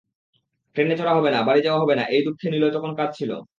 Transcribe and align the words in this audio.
ট্রেনে 0.75 0.95
চড়া 0.97 1.13
হবে 1.17 1.29
না, 1.31 1.39
বাড়ি 1.47 1.61
যাওয়া 1.63 1.81
হবে 1.81 1.95
না—এই 1.95 2.21
দুঃখে 2.27 2.47
নিলয় 2.53 2.73
তখন 2.73 2.91
কাঁদছিল। 2.95 3.31